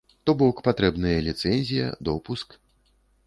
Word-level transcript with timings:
То 0.27 0.33
бок 0.37 0.61
патрэбныя 0.67 1.19
ліцэнзія, 1.27 1.91
допуск. 2.11 2.57